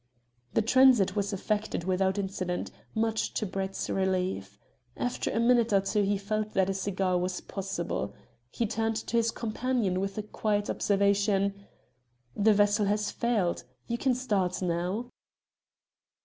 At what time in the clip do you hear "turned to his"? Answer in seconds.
8.65-9.29